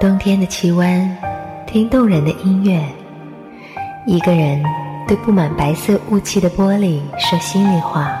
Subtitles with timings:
[0.00, 1.16] 冬天的气温，
[1.66, 2.80] 听动人的音乐，
[4.06, 4.62] 一个人
[5.08, 8.16] 对布满白色雾气的玻璃说心里话。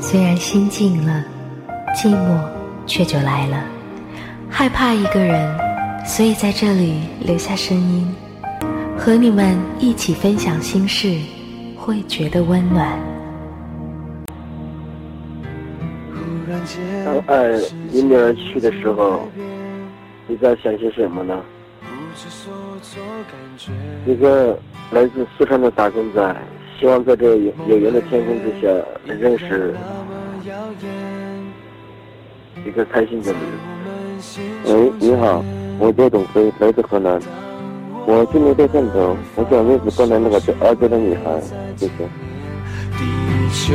[0.00, 1.24] 虽然心静了，
[1.94, 2.40] 寂寞
[2.86, 3.62] 却就来了。
[4.50, 5.56] 害怕一个人，
[6.04, 8.12] 所以在这里留下声音，
[8.98, 11.20] 和你们一起分享心事，
[11.76, 12.98] 会觉得温暖。
[17.04, 17.52] 当爱
[17.92, 19.20] 迎面而去的时候。
[20.26, 21.38] 你在想些什么呢？
[24.06, 24.58] 一个
[24.90, 26.36] 来自四川的打工仔，
[26.78, 28.68] 希望在这有有缘的天空之下，
[29.04, 29.74] 能认识
[32.64, 33.40] 一个开心的人。
[34.64, 35.44] 喂，你好，
[35.78, 37.20] 我叫董飞，来自河南。
[38.06, 41.40] 我今年在汕头，我想认识刚才那个叫阿娇的女孩，
[41.76, 42.08] 谢谢。
[42.96, 43.04] 地
[43.52, 43.74] 球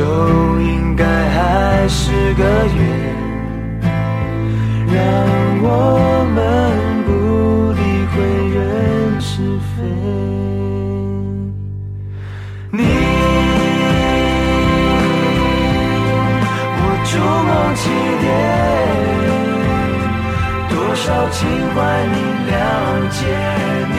[0.60, 2.42] 应该还是个
[2.74, 3.20] 圆。
[4.92, 5.19] 让
[21.32, 22.16] 情怀你
[22.50, 22.52] 了
[23.10, 23.18] 解
[23.88, 23.94] 你，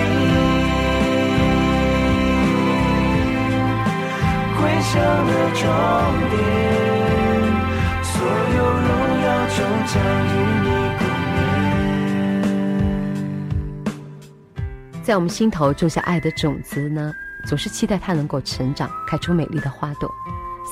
[4.58, 4.92] 归乡
[5.28, 5.62] 的终
[6.30, 6.34] 点，
[8.04, 8.90] 所有荣
[9.24, 9.94] 耀终将
[10.28, 10.30] 与
[10.64, 10.68] 你。
[15.04, 17.12] 在我们心头种下爱的种子呢，
[17.48, 20.09] 总是期待它能够成长，开出美丽的花朵。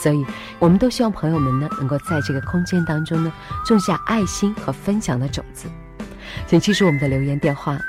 [0.01, 0.25] 所以，
[0.59, 3.33] 我们都希望朋友们呢，能够在这个空间当中呢，
[3.65, 5.67] 种下爱心和分享的种子。
[6.49, 7.79] 请记住我们的留言电话：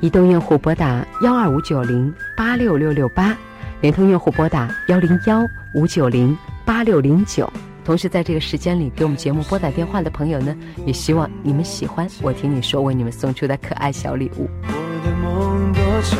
[0.00, 3.34] 移动用户拨打幺二五九零八六六六八，
[3.80, 7.50] 联通用户拨打幺零幺五九零八六零九。
[7.82, 14.50] 同时，在这个时间里给我们节目拨打电话的朋友呢，也希望你们喜欢我听你说为你们送出的可爱小礼物。
[16.02, 16.18] 强，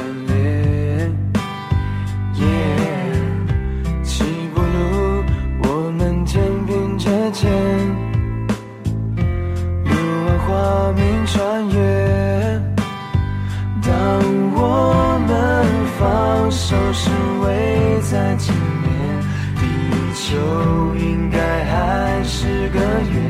[16.67, 17.11] 手是
[17.43, 18.91] 围在前年，
[19.57, 19.63] 地
[20.15, 20.25] 球
[20.97, 22.81] 应该还是个
[23.13, 23.21] 圆。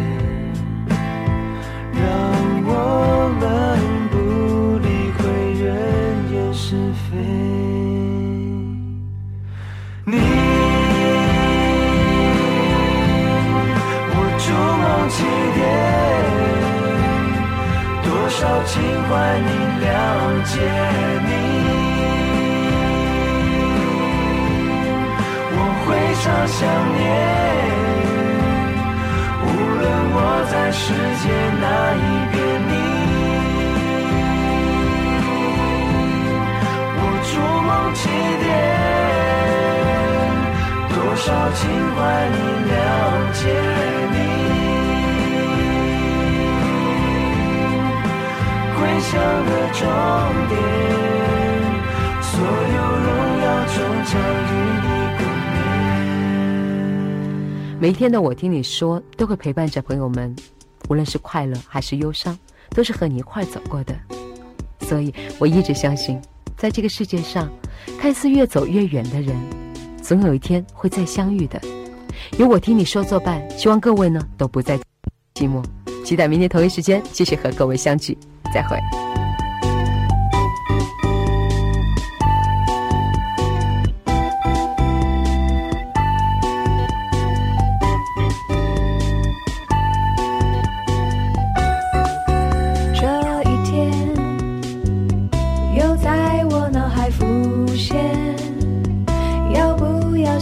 [1.92, 2.00] 让
[2.64, 2.70] 我
[3.40, 3.42] 们
[4.12, 4.14] 不
[4.78, 5.18] 理会
[5.60, 5.66] 人
[6.32, 6.76] 言是
[7.10, 7.10] 非。
[10.04, 10.14] 你，
[14.10, 14.46] 我筑
[14.78, 15.16] 梦起
[15.56, 15.60] 点，
[18.04, 18.72] 多少情
[19.08, 19.48] 怀你
[19.84, 19.86] 了
[20.44, 20.54] 解
[21.26, 21.63] 你。
[26.22, 26.58] 常想
[26.97, 27.02] 念。
[29.42, 29.47] 无
[29.78, 29.82] 论
[30.16, 30.19] 我
[30.50, 30.82] 在世
[31.20, 31.25] 界
[31.60, 31.64] 哪
[31.94, 32.02] 一
[32.32, 32.36] 边，
[32.69, 32.72] 你，
[36.97, 37.32] 我筑
[37.66, 38.00] 梦起
[38.42, 38.47] 点，
[40.88, 41.60] 多少情
[41.94, 41.98] 怀，
[42.32, 42.36] 你
[42.70, 42.72] 了
[43.32, 43.41] 解
[44.12, 44.16] 你。
[48.76, 49.12] 归乡
[49.46, 49.81] 的终
[50.48, 50.52] 点，
[57.80, 60.34] 每一天的我听你说，都会陪伴着朋友们，
[60.88, 62.38] 无论是快乐还是忧伤，
[62.70, 63.94] 都是和你一块走过的。
[64.80, 66.20] 所以我一直相信，
[66.56, 67.50] 在这个世界上，
[67.98, 69.36] 看似越走越远的人，
[70.02, 71.60] 总有一天会再相遇的。
[72.38, 74.78] 有我听你说作伴，希望各位呢都不再
[75.34, 75.62] 寂寞。
[76.04, 78.16] 期待明天同一时间继续和各位相聚。
[78.52, 78.78] 再会。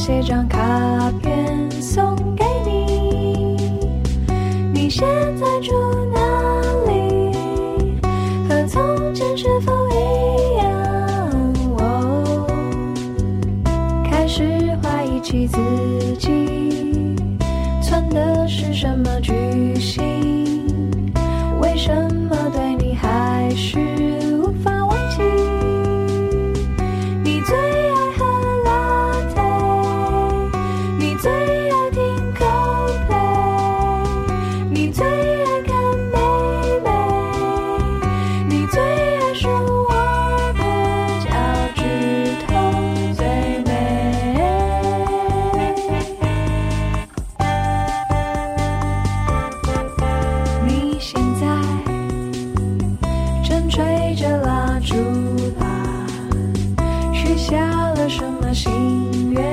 [0.04, 0.58] 写张卡
[1.22, 3.56] 片送给你。
[4.74, 5.72] 你现在住
[6.12, 7.30] 哪里？
[8.48, 11.54] 和从前是否一样？
[11.78, 12.44] 我
[14.10, 15.56] 开始怀疑起自
[16.18, 17.14] 己，
[17.80, 19.32] 存的是什么居
[19.78, 20.41] 心。
[58.52, 59.51] 心愿。